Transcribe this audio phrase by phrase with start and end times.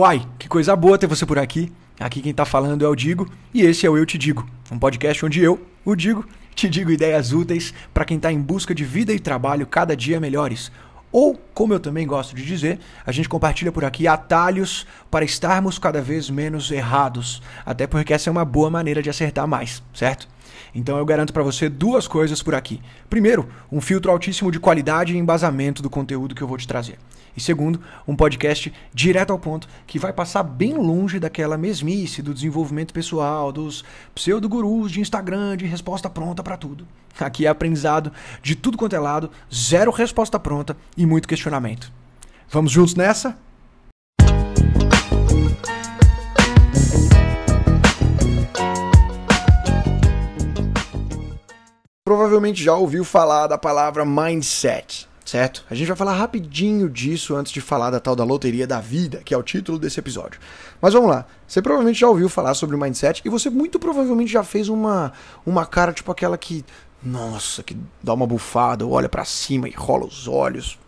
[0.00, 1.70] Uai, que coisa boa ter você por aqui.
[1.98, 4.78] Aqui quem tá falando é o Digo e esse é o Eu Te Digo, um
[4.78, 8.82] podcast onde eu, o Digo, te digo ideias úteis para quem tá em busca de
[8.82, 10.72] vida e trabalho cada dia melhores.
[11.12, 15.78] Ou, como eu também gosto de dizer, a gente compartilha por aqui atalhos para estarmos
[15.78, 20.26] cada vez menos errados, até porque essa é uma boa maneira de acertar mais, certo?
[20.74, 22.80] Então eu garanto para você duas coisas por aqui.
[23.08, 26.98] Primeiro, um filtro altíssimo de qualidade e embasamento do conteúdo que eu vou te trazer.
[27.36, 32.34] E segundo, um podcast direto ao ponto que vai passar bem longe daquela mesmice do
[32.34, 36.86] desenvolvimento pessoal, dos pseudo-gurus de Instagram, de resposta pronta para tudo.
[37.18, 41.92] Aqui é aprendizado de tudo quanto é lado, zero resposta pronta e muito questionamento.
[42.48, 43.38] Vamos juntos nessa?
[52.30, 55.64] Provavelmente já ouviu falar da palavra mindset certo?
[55.68, 59.20] A gente vai falar rapidinho disso antes de falar da tal da loteria da vida,
[59.24, 60.40] que é o título desse episódio.
[60.80, 61.24] Mas vamos lá.
[61.46, 65.12] Você provavelmente já ouviu falar sobre mindset e você muito provavelmente já fez uma
[65.44, 66.64] uma cara tipo aquela que
[67.02, 70.78] nossa, que dá uma bufada, olha para cima e rola os olhos,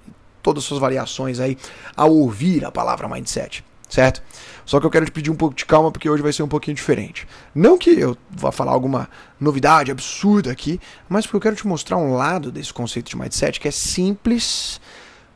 [0.42, 1.58] todas as suas variações aí
[1.96, 4.22] ao ouvir a palavra mindset certo?
[4.64, 6.48] Só que eu quero te pedir um pouco de calma porque hoje vai ser um
[6.48, 7.28] pouquinho diferente.
[7.54, 9.06] Não que eu vá falar alguma
[9.38, 13.60] novidade absurda aqui, mas porque eu quero te mostrar um lado desse conceito de mindset
[13.60, 14.80] que é simples,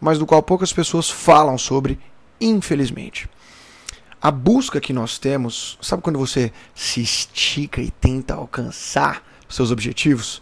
[0.01, 1.99] mas do qual poucas pessoas falam sobre,
[2.41, 3.29] infelizmente.
[4.23, 10.41] A busca que nós temos, sabe quando você se estica e tenta alcançar seus objetivos?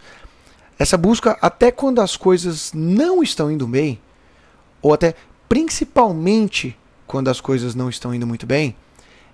[0.79, 3.99] Essa busca, até quando as coisas não estão indo bem,
[4.81, 5.15] ou até
[5.49, 6.77] principalmente
[7.15, 8.75] quando as coisas não estão indo muito bem,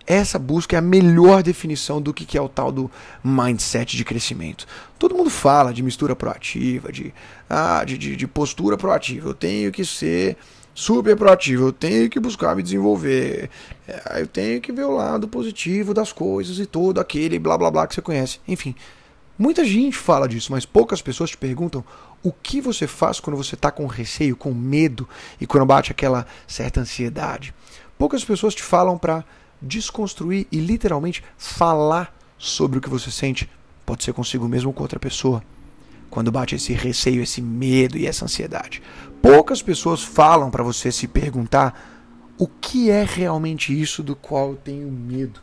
[0.05, 2.91] essa busca é a melhor definição do que é o tal do
[3.23, 4.67] mindset de crescimento.
[4.99, 7.11] Todo mundo fala de mistura proativa, de,
[7.49, 9.29] ah, de, de, de postura proativa.
[9.29, 10.37] Eu tenho que ser
[10.75, 13.49] super proativo, eu tenho que buscar me desenvolver,
[13.87, 17.71] é, eu tenho que ver o lado positivo das coisas e todo aquele blá blá
[17.71, 18.39] blá que você conhece.
[18.47, 18.75] Enfim,
[19.39, 21.83] muita gente fala disso, mas poucas pessoas te perguntam
[22.23, 26.27] o que você faz quando você está com receio, com medo e quando bate aquela
[26.45, 27.53] certa ansiedade.
[28.01, 29.23] Poucas pessoas te falam para
[29.61, 33.47] desconstruir e literalmente falar sobre o que você sente.
[33.85, 35.43] Pode ser consigo mesmo ou com outra pessoa.
[36.09, 38.81] Quando bate esse receio, esse medo e essa ansiedade.
[39.21, 41.79] Poucas pessoas falam para você se perguntar
[42.39, 45.39] o que é realmente isso do qual eu tenho medo.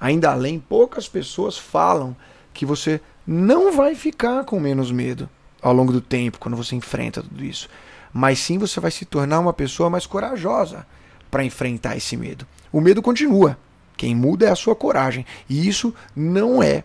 [0.00, 2.16] Ainda além, poucas pessoas falam
[2.54, 5.28] que você não vai ficar com menos medo
[5.60, 7.68] ao longo do tempo quando você enfrenta tudo isso.
[8.10, 10.86] Mas sim você vai se tornar uma pessoa mais corajosa
[11.34, 12.46] para enfrentar esse medo.
[12.70, 13.58] O medo continua.
[13.96, 15.26] Quem muda é a sua coragem.
[15.50, 16.84] E isso não é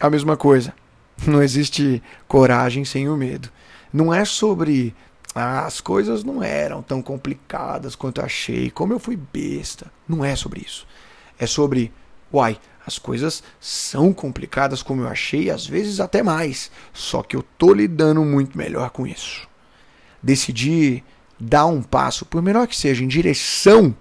[0.00, 0.72] a mesma coisa.
[1.26, 3.50] Não existe coragem sem o medo.
[3.92, 4.94] Não é sobre
[5.34, 9.90] ah, as coisas não eram tão complicadas quanto achei, como eu fui besta.
[10.08, 10.86] Não é sobre isso.
[11.36, 11.92] É sobre,
[12.32, 12.56] uai,
[12.86, 16.70] as coisas são complicadas como eu achei, às vezes até mais.
[16.92, 19.48] Só que eu tô lidando muito melhor com isso.
[20.22, 21.02] Decidi
[21.38, 23.94] dar um passo, por menor que seja, em direção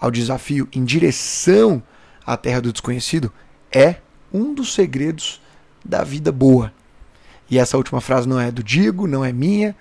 [0.00, 1.82] ao desafio, em direção
[2.24, 3.32] à terra do desconhecido,
[3.72, 3.96] é
[4.32, 5.40] um dos segredos
[5.84, 6.72] da vida boa.
[7.50, 9.74] E essa última frase não é do Digo, não é minha,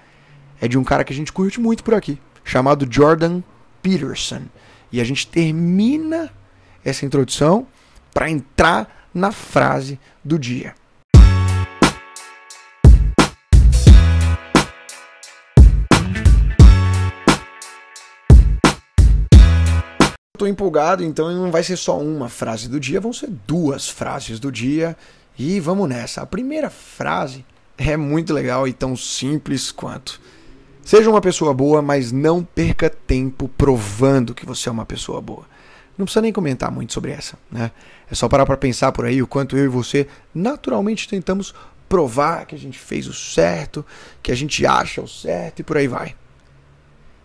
[0.59, 3.41] é de um cara que a gente curte muito por aqui, chamado Jordan
[3.81, 4.43] Peterson.
[4.91, 6.31] E a gente termina
[6.83, 7.67] essa introdução
[8.13, 10.73] para entrar na frase do dia.
[20.39, 24.39] Estou empolgado, então não vai ser só uma frase do dia, vão ser duas frases
[24.39, 24.95] do dia.
[25.37, 26.21] E vamos nessa.
[26.21, 27.43] A primeira frase
[27.77, 30.21] é muito legal e tão simples quanto.
[30.81, 35.43] Seja uma pessoa boa, mas não perca tempo provando que você é uma pessoa boa.
[35.97, 37.69] Não precisa nem comentar muito sobre essa, né?
[38.09, 41.53] É só parar para pensar por aí o quanto eu e você naturalmente tentamos
[41.89, 43.85] provar que a gente fez o certo,
[44.23, 46.15] que a gente acha o certo e por aí vai.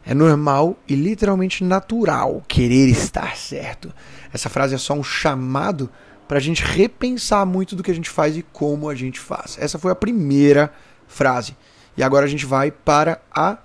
[0.06, 3.92] É normal e literalmente natural querer estar certo.
[4.32, 5.90] Essa frase é só um chamado
[6.28, 9.56] para a gente repensar muito do que a gente faz e como a gente faz.
[9.58, 10.72] Essa foi a primeira
[11.06, 11.56] frase.
[11.96, 13.58] E agora a gente vai para a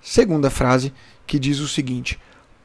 [0.00, 0.92] segunda frase,
[1.26, 2.18] que diz o seguinte: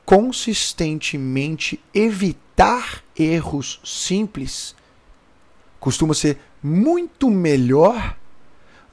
[0.05, 4.75] consistentemente evitar erros simples
[5.79, 8.17] costuma ser muito melhor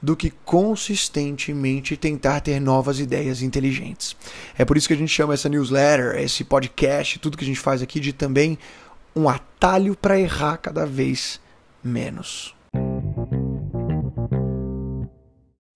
[0.01, 4.15] do que consistentemente tentar ter novas ideias inteligentes.
[4.57, 7.59] É por isso que a gente chama essa newsletter, esse podcast, tudo que a gente
[7.59, 8.57] faz aqui de também
[9.15, 11.39] um atalho para errar cada vez
[11.83, 12.55] menos.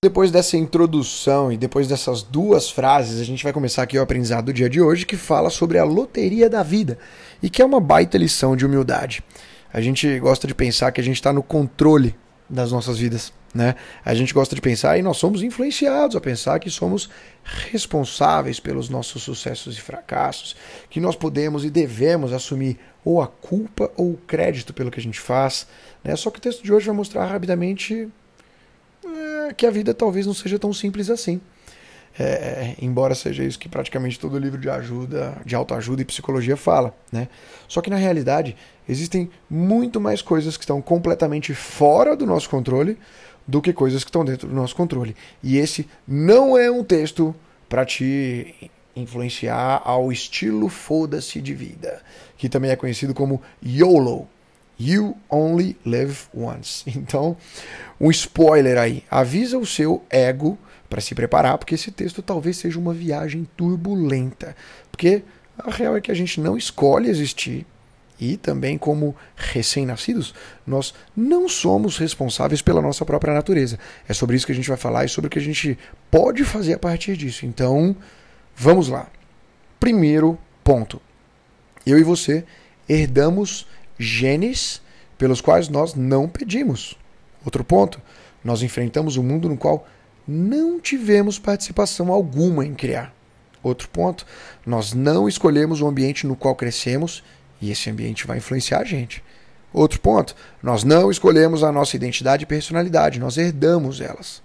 [0.03, 4.45] Depois dessa introdução e depois dessas duas frases, a gente vai começar aqui o aprendizado
[4.45, 6.97] do dia de hoje que fala sobre a loteria da vida
[7.41, 9.23] e que é uma baita lição de humildade.
[9.71, 12.15] A gente gosta de pensar que a gente está no controle
[12.51, 13.75] das nossas vidas, né?
[14.03, 17.09] A gente gosta de pensar e nós somos influenciados a pensar que somos
[17.71, 20.55] responsáveis pelos nossos sucessos e fracassos,
[20.89, 25.03] que nós podemos e devemos assumir ou a culpa ou o crédito pelo que a
[25.03, 25.65] gente faz,
[26.03, 26.15] né?
[26.15, 28.09] Só que o texto de hoje vai mostrar rapidamente
[29.05, 31.39] é, que a vida talvez não seja tão simples assim.
[32.19, 36.57] É, é, embora seja isso que praticamente todo livro de ajuda, de autoajuda e psicologia
[36.57, 37.29] fala, né?
[37.67, 38.55] Só que na realidade
[38.87, 42.97] existem muito mais coisas que estão completamente fora do nosso controle
[43.47, 45.15] do que coisas que estão dentro do nosso controle.
[45.41, 47.33] E esse não é um texto
[47.67, 52.01] para te influenciar ao estilo foda-se de vida,
[52.37, 54.27] que também é conhecido como YOLO,
[54.79, 56.83] You Only Live Once.
[56.95, 57.37] Então,
[57.99, 59.03] um spoiler aí.
[59.09, 60.57] Avisa o seu ego
[60.91, 64.53] para se preparar, porque esse texto talvez seja uma viagem turbulenta.
[64.91, 65.23] Porque
[65.57, 67.65] a real é que a gente não escolhe existir.
[68.19, 70.35] E também, como recém-nascidos,
[70.67, 73.79] nós não somos responsáveis pela nossa própria natureza.
[74.05, 75.79] É sobre isso que a gente vai falar e sobre o que a gente
[76.11, 77.45] pode fazer a partir disso.
[77.45, 77.95] Então,
[78.53, 79.07] vamos lá.
[79.79, 81.01] Primeiro ponto.
[81.85, 82.43] Eu e você
[82.87, 83.65] herdamos
[83.97, 84.81] genes
[85.17, 86.97] pelos quais nós não pedimos.
[87.45, 87.99] Outro ponto,
[88.43, 89.87] nós enfrentamos um mundo no qual
[90.27, 93.13] não tivemos participação alguma em criar.
[93.63, 94.25] Outro ponto,
[94.65, 97.23] nós não escolhemos o ambiente no qual crescemos
[97.61, 99.23] e esse ambiente vai influenciar a gente.
[99.73, 104.41] Outro ponto, nós não escolhemos a nossa identidade e personalidade, nós herdamos elas.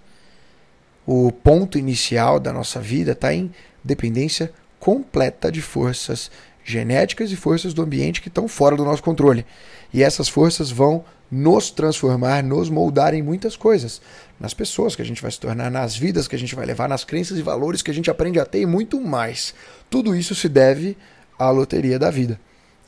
[1.05, 3.51] O ponto inicial da nossa vida está em
[3.83, 6.29] dependência completa de forças
[6.67, 9.45] genéticas e forças do ambiente que estão fora do nosso controle.
[9.93, 14.01] E essas forças vão nos transformar, nos moldar em muitas coisas.
[14.39, 16.89] Nas pessoas que a gente vai se tornar, nas vidas que a gente vai levar,
[16.89, 19.53] nas crenças e valores que a gente aprende a ter e muito mais.
[19.89, 20.97] Tudo isso se deve
[21.39, 22.39] à loteria da vida.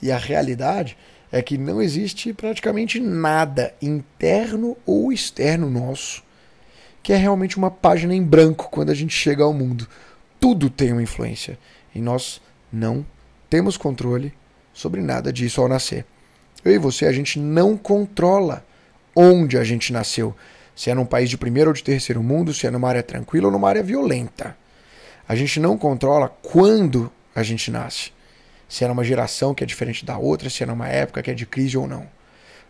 [0.02, 0.98] E a realidade
[1.32, 6.24] é que não existe praticamente nada interno ou externo nosso
[7.02, 9.88] que é realmente uma página em branco quando a gente chega ao mundo.
[10.40, 11.58] Tudo tem uma influência
[11.94, 12.42] e nós
[12.72, 13.06] não
[13.50, 14.34] temos controle
[14.74, 16.06] sobre nada disso ao nascer.
[16.64, 18.66] Eu e você, a gente não controla
[19.16, 20.36] onde a gente nasceu.
[20.76, 23.48] Se é num país de primeiro ou de terceiro mundo, se é numa área tranquila
[23.48, 24.56] ou numa área violenta.
[25.28, 28.12] A gente não controla quando a gente nasce.
[28.68, 31.34] Se é numa geração que é diferente da outra, se é numa época que é
[31.34, 32.08] de crise ou não.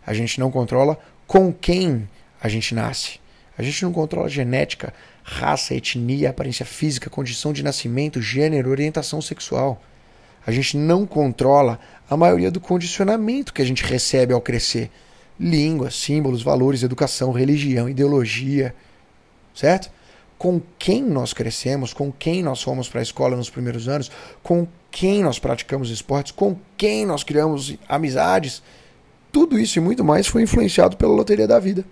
[0.06, 2.08] A gente não controla com quem
[2.40, 3.20] a gente nasce.
[3.56, 9.80] A gente não controla genética, raça, etnia, aparência física, condição de nascimento, gênero, orientação sexual.
[10.46, 11.78] A gente não controla
[12.08, 14.90] a maioria do condicionamento que a gente recebe ao crescer.
[15.38, 18.74] Língua, símbolos, valores, educação, religião, ideologia.
[19.54, 19.90] Certo?
[20.38, 24.10] Com quem nós crescemos, com quem nós fomos para a escola nos primeiros anos,
[24.42, 28.62] com quem nós praticamos esportes, com quem nós criamos amizades.
[29.30, 31.84] Tudo isso e muito mais foi influenciado pela loteria da vida.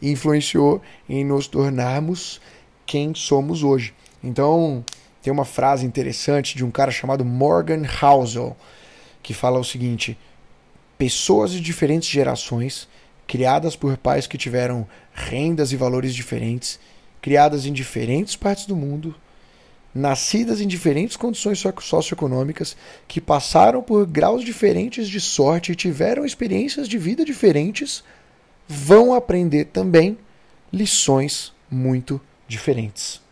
[0.00, 2.40] Influenciou em nos tornarmos
[2.84, 3.92] quem somos hoje.
[4.22, 4.84] Então,
[5.26, 8.56] tem uma frase interessante de um cara chamado Morgan Housel,
[9.24, 10.16] que fala o seguinte:
[10.96, 12.86] pessoas de diferentes gerações,
[13.26, 16.78] criadas por pais que tiveram rendas e valores diferentes,
[17.20, 19.16] criadas em diferentes partes do mundo,
[19.92, 22.76] nascidas em diferentes condições socioeconômicas,
[23.08, 28.04] que passaram por graus diferentes de sorte e tiveram experiências de vida diferentes,
[28.68, 30.16] vão aprender também
[30.72, 33.25] lições muito diferentes.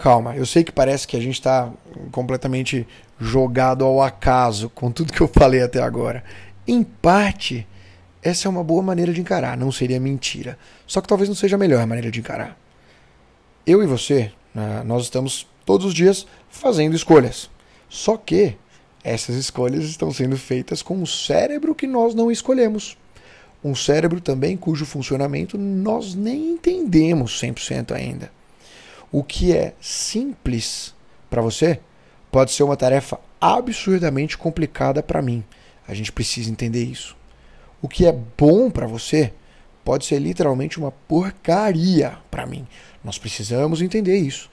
[0.00, 1.70] Calma, eu sei que parece que a gente está
[2.10, 2.88] completamente
[3.18, 6.24] jogado ao acaso com tudo que eu falei até agora.
[6.66, 7.66] Em parte,
[8.22, 10.58] essa é uma boa maneira de encarar, não seria mentira.
[10.86, 12.58] Só que talvez não seja a melhor maneira de encarar.
[13.66, 17.50] Eu e você, né, nós estamos todos os dias fazendo escolhas.
[17.86, 18.56] Só que
[19.04, 22.96] essas escolhas estão sendo feitas com um cérebro que nós não escolhemos.
[23.62, 28.39] Um cérebro também cujo funcionamento nós nem entendemos 100% ainda.
[29.12, 30.94] O que é simples
[31.28, 31.80] para você
[32.30, 35.42] pode ser uma tarefa absurdamente complicada para mim.
[35.86, 37.16] A gente precisa entender isso.
[37.82, 39.32] O que é bom para você
[39.84, 42.66] pode ser literalmente uma porcaria para mim.
[43.02, 44.50] Nós precisamos entender isso.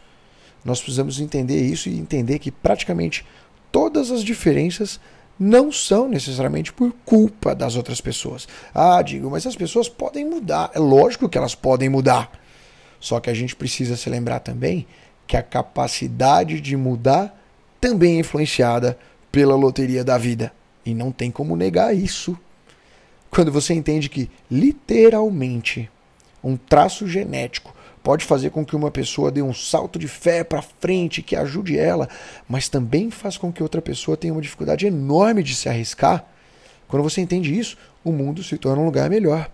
[0.64, 3.26] Nós precisamos entender isso e entender que praticamente
[3.72, 5.00] todas as diferenças
[5.40, 8.48] não são necessariamente por culpa das outras pessoas.
[8.74, 10.72] Ah, digo, mas as pessoas podem mudar.
[10.74, 12.32] É lógico que elas podem mudar.
[13.00, 14.88] Só que a gente precisa se lembrar também
[15.26, 17.38] que a capacidade de mudar
[17.80, 18.98] também é influenciada
[19.32, 20.52] pela loteria da vida.
[20.86, 22.38] E não tem como negar isso.
[23.30, 25.90] Quando você entende que, literalmente,
[26.44, 30.62] um traço genético pode fazer com que uma pessoa dê um salto de fé para
[30.62, 32.08] frente, que ajude ela,
[32.48, 36.26] mas também faz com que outra pessoa tenha uma dificuldade enorme de se arriscar.
[36.88, 39.52] Quando você entende isso, o mundo se torna um lugar melhor.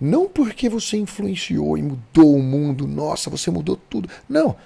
[0.00, 4.08] Não porque você influenciou e mudou o mundo, nossa, você mudou tudo.
[4.28, 4.56] Não.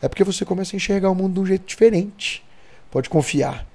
[0.00, 2.44] É porque você começa a enxergar o mundo de um jeito diferente.
[2.90, 3.66] Pode confiar.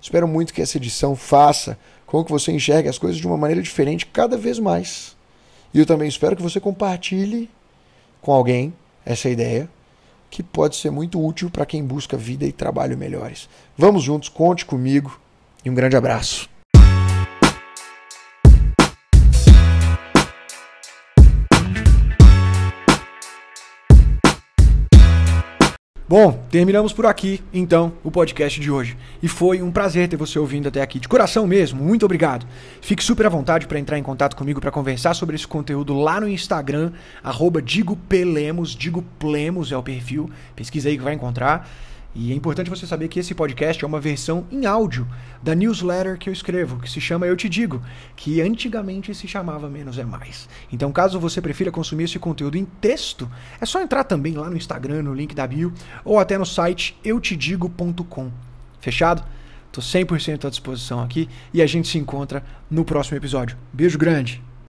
[0.00, 3.60] Espero muito que essa edição faça com que você enxergue as coisas de uma maneira
[3.60, 5.16] diferente cada vez mais.
[5.72, 7.50] E eu também espero que você compartilhe
[8.22, 8.72] com alguém
[9.04, 9.68] essa ideia,
[10.30, 13.48] que pode ser muito útil para quem busca vida e trabalho melhores.
[13.76, 15.20] Vamos juntos, conte comigo
[15.64, 16.53] e um grande abraço.
[26.06, 28.94] Bom, terminamos por aqui, então, o podcast de hoje.
[29.22, 31.00] E foi um prazer ter você ouvindo até aqui.
[31.00, 32.46] De coração mesmo, muito obrigado.
[32.82, 36.20] Fique super à vontade para entrar em contato comigo para conversar sobre esse conteúdo lá
[36.20, 36.92] no Instagram,
[37.22, 40.28] arroba Digo Pelemos, Digo Plemos é o perfil.
[40.54, 41.66] Pesquisa aí que vai encontrar.
[42.14, 45.06] E é importante você saber que esse podcast é uma versão em áudio
[45.42, 47.82] da newsletter que eu escrevo, que se chama Eu Te Digo,
[48.14, 50.48] que antigamente se chamava Menos é Mais.
[50.72, 53.28] Então, caso você prefira consumir esse conteúdo em texto,
[53.60, 55.72] é só entrar também lá no Instagram, no link da bio,
[56.04, 58.30] ou até no site eutedigo.com.
[58.80, 59.24] Fechado?
[59.72, 63.56] Tô 100% à disposição aqui e a gente se encontra no próximo episódio.
[63.72, 64.53] Beijo grande!